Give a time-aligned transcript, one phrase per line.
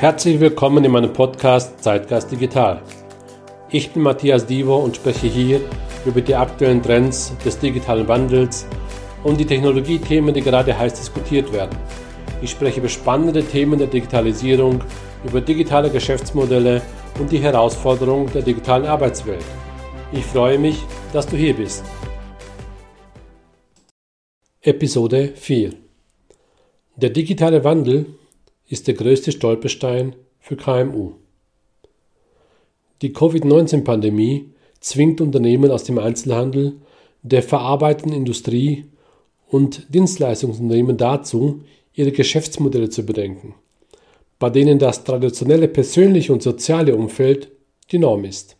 [0.00, 2.82] Herzlich willkommen in meinem Podcast Zeitgeist Digital.
[3.70, 5.60] Ich bin Matthias Divo und spreche hier
[6.04, 8.66] über die aktuellen Trends des digitalen Wandels
[9.22, 11.78] und die Technologiethemen, die gerade heiß diskutiert werden.
[12.42, 14.82] Ich spreche über spannende Themen der Digitalisierung,
[15.24, 16.82] über digitale Geschäftsmodelle
[17.20, 19.44] und die Herausforderungen der digitalen Arbeitswelt.
[20.12, 20.82] Ich freue mich,
[21.12, 21.84] dass du hier bist.
[24.60, 25.70] Episode 4
[26.96, 28.06] Der digitale Wandel
[28.74, 31.12] ist der größte Stolperstein für KMU.
[33.02, 36.72] Die Covid-19-Pandemie zwingt Unternehmen aus dem Einzelhandel,
[37.22, 38.86] der verarbeitenden Industrie
[39.46, 41.62] und Dienstleistungsunternehmen dazu,
[41.94, 43.54] ihre Geschäftsmodelle zu bedenken,
[44.40, 47.52] bei denen das traditionelle persönliche und soziale Umfeld
[47.92, 48.56] die Norm ist.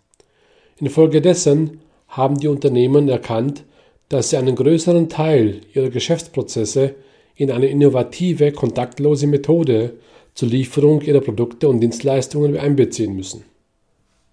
[0.79, 3.65] Infolgedessen haben die Unternehmen erkannt,
[4.09, 6.95] dass sie einen größeren Teil ihrer Geschäftsprozesse
[7.37, 9.95] in eine innovative, kontaktlose Methode
[10.35, 13.45] zur Lieferung ihrer Produkte und Dienstleistungen einbeziehen müssen.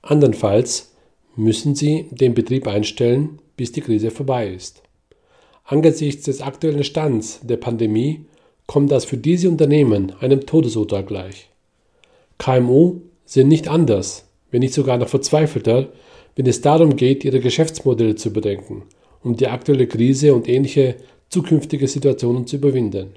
[0.02, 0.94] Andernfalls
[1.36, 4.82] müssen sie den Betrieb einstellen, bis die Krise vorbei ist.
[5.64, 8.26] Angesichts des aktuellen Stands der Pandemie
[8.66, 11.50] kommt das für diese Unternehmen einem Todesurteil gleich.
[12.38, 15.90] KMU sind nicht anders, wenn nicht sogar noch verzweifelter,
[16.36, 18.84] wenn es darum geht, ihre Geschäftsmodelle zu bedenken,
[19.24, 20.96] um die aktuelle Krise und ähnliche
[21.32, 23.14] zukünftige Situationen zu überwinden.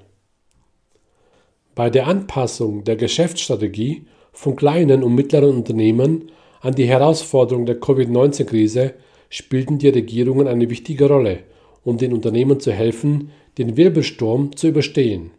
[1.75, 8.93] Bei der Anpassung der Geschäftsstrategie von kleinen und mittleren Unternehmen an die Herausforderungen der Covid-19-Krise
[9.29, 11.39] spielten die Regierungen eine wichtige Rolle,
[11.83, 15.31] um den Unternehmen zu helfen, den Wirbelsturm zu überstehen.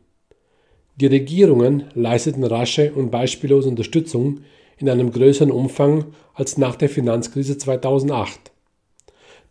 [0.96, 4.40] Die Regierungen leisteten rasche und beispiellose Unterstützung
[4.76, 8.52] in einem größeren Umfang als nach der Finanzkrise 2008.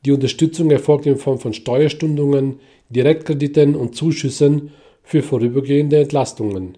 [0.06, 6.78] Die Unterstützung erfolgte in Form von Steuerstundungen, Direktkrediten und Zuschüssen für vorübergehende Entlastungen,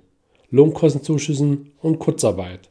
[0.49, 2.69] Lohnkostenzuschüssen und Kurzarbeit.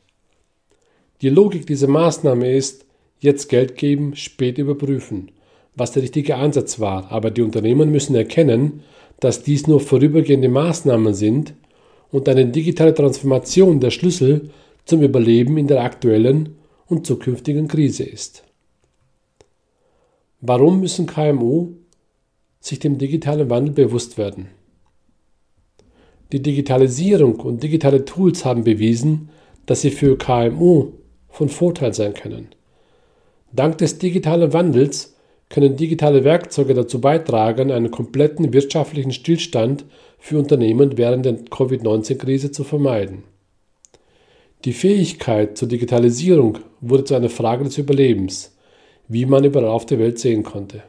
[1.20, 2.86] Die Logik dieser Maßnahme ist,
[3.20, 5.30] jetzt Geld geben, spät überprüfen,
[5.74, 8.82] was der richtige Ansatz war, aber die Unternehmen müssen erkennen,
[9.20, 11.54] dass dies nur vorübergehende Maßnahmen sind
[12.10, 14.50] und eine digitale Transformation der Schlüssel
[14.86, 16.56] zum Überleben in der aktuellen
[16.86, 18.42] und zukünftigen Krise ist.
[20.40, 21.70] Warum müssen KMU
[22.60, 24.48] sich dem digitalen Wandel bewusst werden?
[26.32, 29.30] Die Digitalisierung und digitale Tools haben bewiesen,
[29.64, 30.92] dass sie für KMU
[31.28, 32.48] von Vorteil sein können.
[33.52, 35.14] Dank des digitalen Wandels
[35.48, 39.84] können digitale Werkzeuge dazu beitragen, einen kompletten wirtschaftlichen Stillstand
[40.18, 43.22] für Unternehmen während der Covid-19-Krise zu vermeiden.
[44.64, 48.55] Die Fähigkeit zur Digitalisierung wurde zu einer Frage des Überlebens
[49.08, 50.82] wie man überall auf der Welt sehen konnte.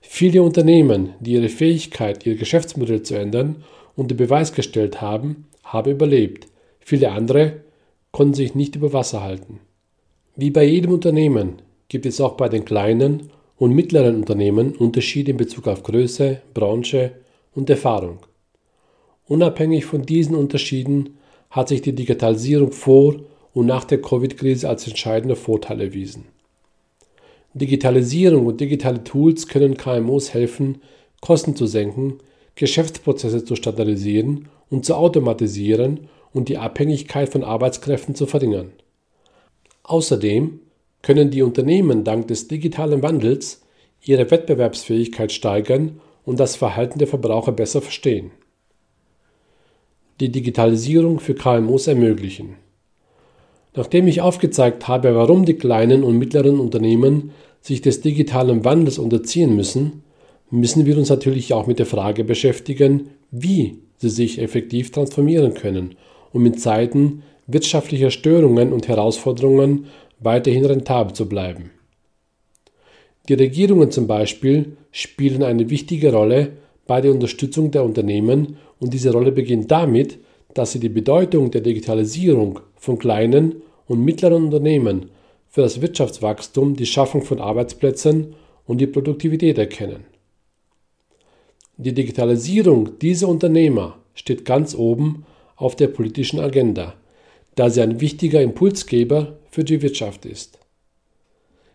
[0.00, 3.64] Viele Unternehmen, die ihre Fähigkeit, ihr Geschäftsmodell zu ändern,
[3.96, 6.48] unter Beweis gestellt haben, haben überlebt.
[6.80, 7.60] Viele andere
[8.10, 9.60] konnten sich nicht über Wasser halten.
[10.36, 15.36] Wie bei jedem Unternehmen gibt es auch bei den kleinen und mittleren Unternehmen Unterschiede in
[15.36, 17.12] Bezug auf Größe, Branche
[17.54, 18.20] und Erfahrung.
[19.26, 21.18] Unabhängig von diesen Unterschieden
[21.50, 23.16] hat sich die Digitalisierung vor
[23.52, 26.24] und nach der Covid-Krise als entscheidender Vorteil erwiesen.
[27.54, 30.82] Digitalisierung und digitale Tools können KMUs helfen,
[31.20, 32.18] Kosten zu senken,
[32.54, 38.72] Geschäftsprozesse zu standardisieren und zu automatisieren und die Abhängigkeit von Arbeitskräften zu verringern.
[39.82, 40.60] Außerdem
[41.02, 43.62] können die Unternehmen dank des digitalen Wandels
[44.02, 48.30] ihre Wettbewerbsfähigkeit steigern und das Verhalten der Verbraucher besser verstehen.
[50.20, 52.56] Die Digitalisierung für KMUs ermöglichen.
[53.74, 59.54] Nachdem ich aufgezeigt habe, warum die kleinen und mittleren Unternehmen sich des digitalen Wandels unterziehen
[59.54, 60.02] müssen,
[60.50, 65.94] müssen wir uns natürlich auch mit der Frage beschäftigen, wie sie sich effektiv transformieren können,
[66.32, 69.86] um in Zeiten wirtschaftlicher Störungen und Herausforderungen
[70.18, 71.70] weiterhin rentabel zu bleiben.
[73.28, 76.52] Die Regierungen zum Beispiel spielen eine wichtige Rolle
[76.86, 80.18] bei der Unterstützung der Unternehmen und diese Rolle beginnt damit,
[80.54, 85.10] dass sie die Bedeutung der Digitalisierung von kleinen und mittleren Unternehmen
[85.48, 88.34] für das Wirtschaftswachstum, die Schaffung von Arbeitsplätzen
[88.66, 90.04] und die Produktivität erkennen.
[91.76, 95.24] Die Digitalisierung dieser Unternehmer steht ganz oben
[95.56, 96.94] auf der politischen Agenda,
[97.54, 100.58] da sie ein wichtiger Impulsgeber für die Wirtschaft ist.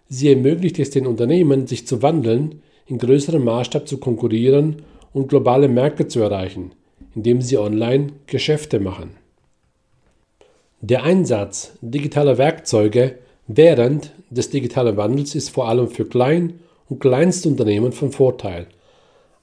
[0.08, 5.68] Sie ermöglicht es den Unternehmen, sich zu wandeln, in größerem Maßstab zu konkurrieren und globale
[5.68, 6.72] Märkte zu erreichen,
[7.16, 9.25] indem sie online Geschäfte machen.
[10.82, 17.92] Der Einsatz digitaler Werkzeuge während des digitalen Wandels ist vor allem für Klein- und Kleinstunternehmen
[17.92, 18.68] von Vorteil.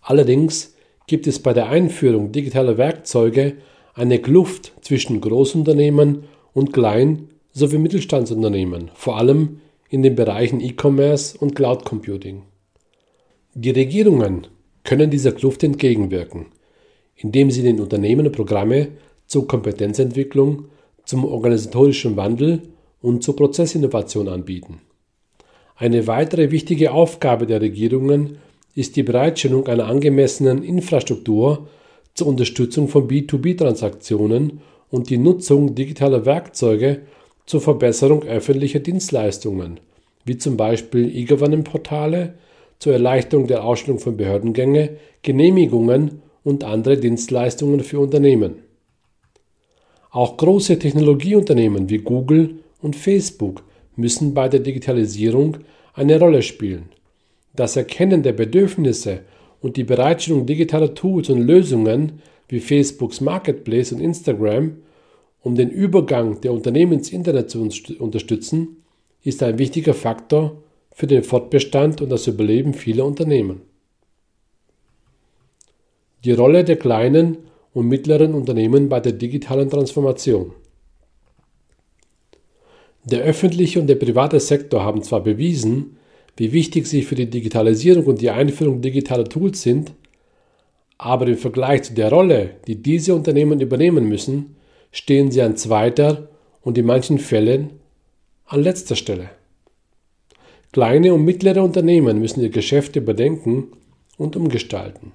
[0.03, 0.75] Allerdings
[1.07, 3.55] gibt es bei der Einführung digitaler Werkzeuge
[3.95, 11.55] eine Kluft zwischen Großunternehmen und Klein- sowie Mittelstandsunternehmen, vor allem in den Bereichen E-Commerce und
[11.55, 12.43] Cloud Computing.
[13.55, 14.47] Die Regierungen
[14.85, 16.47] können dieser Kluft entgegenwirken,
[17.15, 18.89] indem sie den Unternehmen Programme
[19.27, 20.67] zur Kompetenzentwicklung,
[21.13, 22.63] zum organisatorischen Wandel
[23.03, 24.81] und zur Prozessinnovation anbieten.
[25.77, 28.39] Eine weitere wichtige Aufgabe der Regierungen
[28.75, 31.69] ist die Bereitstellung einer angemessenen Infrastruktur
[32.15, 37.03] zur Unterstützung von B2B-Transaktionen und die Nutzung digitaler Werkzeuge
[37.45, 39.81] zur Verbesserung öffentlicher Dienstleistungen,
[40.25, 42.39] wie zum Beispiel E-Government-Portale,
[42.79, 48.72] zur Erleichterung der Ausstellung von Behördengänge, Genehmigungen und andere Dienstleistungen für Unternehmen.
[50.13, 53.65] Auch große Technologieunternehmen wie Google und Facebook
[53.97, 55.57] müssen bei der Digitalisierung
[55.95, 56.91] eine Rolle spielen.
[57.55, 59.21] Das Erkennen der Bedürfnisse
[59.63, 64.77] und die Bereitstellung digitaler Tools und Lösungen wie Facebooks Marketplace und Instagram,
[65.41, 67.67] um den Übergang der Unternehmen ins Internet zu
[67.99, 68.85] unterstützen,
[69.25, 70.63] ist ein wichtiger Faktor
[70.93, 73.63] für den Fortbestand und das Überleben vieler Unternehmen.
[76.25, 77.39] Die Rolle der kleinen
[77.75, 80.53] und mittleren Unternehmen bei der digitalen Transformation.
[83.05, 85.97] Der öffentliche und der private Sektor haben zwar bewiesen,
[86.37, 89.93] wie wichtig sie für die Digitalisierung und die Einführung digitaler Tools sind,
[90.99, 94.57] aber im Vergleich zu der Rolle, die diese Unternehmen übernehmen müssen,
[94.93, 96.29] stehen sie an zweiter
[96.63, 97.71] und in manchen Fällen
[98.47, 99.31] an letzter Stelle.
[100.71, 103.73] Kleine und mittlere Unternehmen müssen ihr Geschäft überdenken
[104.17, 105.13] und umgestalten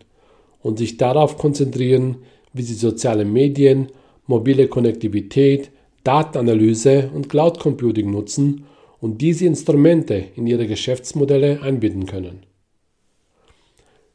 [0.61, 2.17] und sich darauf konzentrieren,
[2.57, 3.87] wie sie soziale Medien,
[4.25, 5.71] mobile Konnektivität,
[6.03, 8.65] Datenanalyse und Cloud Computing nutzen
[8.99, 12.43] und diese Instrumente in ihre Geschäftsmodelle einbinden können.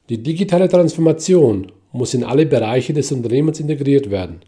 [0.09, 4.41] Die digitale Transformation muss in alle Bereiche des Unternehmens integriert werden,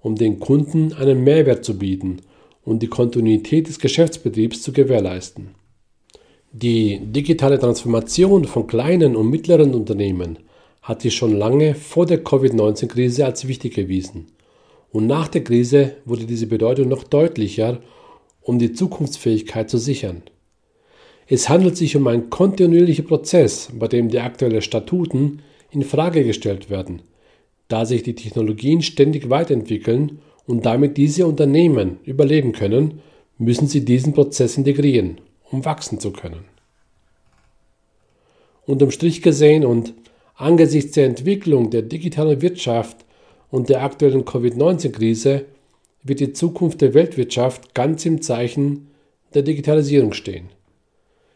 [0.00, 2.18] um den Kunden einen Mehrwert zu bieten
[2.64, 5.50] und die Kontinuität des Geschäftsbetriebs zu gewährleisten.
[6.52, 10.38] Die digitale Transformation von kleinen und mittleren Unternehmen
[10.86, 14.28] hat sich schon lange vor der Covid-19-Krise als wichtig erwiesen.
[14.92, 17.80] Und nach der Krise wurde diese Bedeutung noch deutlicher
[18.40, 20.22] um die Zukunftsfähigkeit zu sichern.
[21.26, 25.42] Es handelt sich um einen kontinuierlichen Prozess, bei dem die aktuellen Statuten
[25.72, 27.02] in Frage gestellt werden,
[27.66, 33.00] da sich die Technologien ständig weiterentwickeln und damit diese Unternehmen überleben können,
[33.38, 36.44] müssen sie diesen Prozess integrieren, um wachsen zu können.
[38.64, 39.92] Unterm Strich gesehen und
[40.36, 43.04] angesichts der Entwicklung der digitalen Wirtschaft
[43.50, 45.44] und der aktuellen Covid-19-Krise
[46.02, 48.88] wird die Zukunft der Weltwirtschaft ganz im Zeichen
[49.34, 50.48] der Digitalisierung stehen.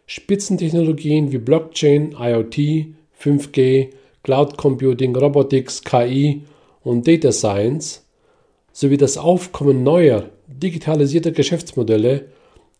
[0.07, 2.87] Spitzentechnologien wie Blockchain, IoT,
[3.21, 3.89] 5G,
[4.23, 6.43] Cloud Computing, Robotics, KI
[6.83, 8.07] und Data Science
[8.73, 12.27] sowie das Aufkommen neuer, digitalisierter Geschäftsmodelle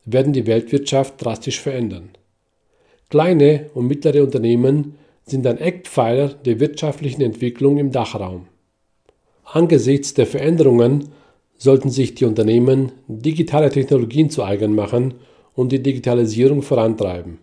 [0.05, 2.11] werden die Weltwirtschaft drastisch verändern.
[3.11, 4.97] Kleine und mittlere Unternehmen
[5.27, 8.47] sind ein Eckpfeiler der wirtschaftlichen Entwicklung im Dachraum.
[9.45, 11.11] Angesichts der Veränderungen
[11.57, 15.15] sollten sich die Unternehmen digitale Technologien zu eigen machen
[15.55, 17.39] und die Digitalisierung vorantreiben.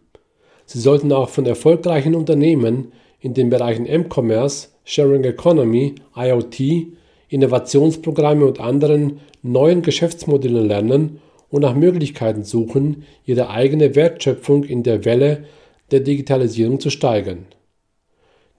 [0.66, 6.88] Sie sollten auch von erfolgreichen Unternehmen in den Bereichen M-Commerce, Sharing Economy, IoT,
[7.30, 11.20] Innovationsprogramme und anderen neuen Geschäftsmodellen lernen
[11.50, 15.46] und nach Möglichkeiten suchen, ihre eigene Wertschöpfung in der Welle
[15.92, 17.46] der Digitalisierung zu steigern.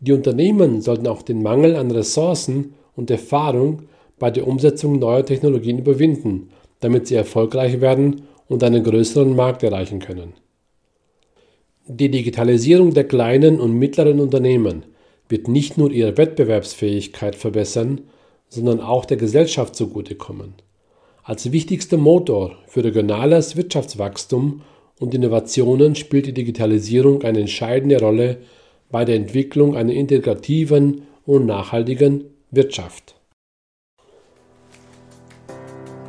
[0.00, 3.82] Die Unternehmen sollten auch den Mangel an Ressourcen und Erfahrung
[4.18, 6.50] bei der Umsetzung neuer Technologien überwinden,
[6.80, 10.34] damit sie erfolgreich werden und einen größeren Markt erreichen können.
[11.86, 14.84] Die Digitalisierung der kleinen und mittleren Unternehmen
[15.28, 18.02] wird nicht nur ihre Wettbewerbsfähigkeit verbessern,
[18.48, 20.54] sondern auch der Gesellschaft zugutekommen.
[21.22, 24.62] Als wichtigster Motor für regionales Wirtschaftswachstum
[24.98, 28.38] und Innovationen spielt die Digitalisierung eine entscheidende Rolle
[28.90, 33.14] bei der Entwicklung einer integrativen und nachhaltigen Wirtschaft.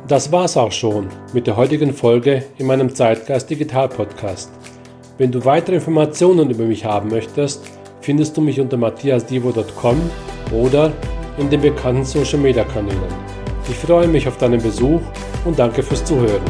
[0.08, 4.50] Das war's auch schon mit der heutigen Folge in meinem Zeitgeist Digital Podcast.
[5.18, 7.70] Wenn du weitere Informationen über mich haben möchtest,
[8.00, 10.00] findest du mich unter matthiasdivo.com
[10.52, 10.92] oder
[11.38, 13.00] in den bekannten Social Media Kanälen.
[13.68, 15.00] Ich freue mich auf deinen Besuch
[15.44, 16.42] und danke fürs Zuhören.